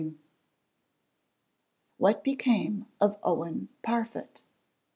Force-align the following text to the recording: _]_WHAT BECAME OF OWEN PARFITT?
_]_WHAT 1.99 2.23
BECAME 2.23 2.87
OF 2.99 3.19
OWEN 3.23 3.69
PARFITT? 3.83 4.43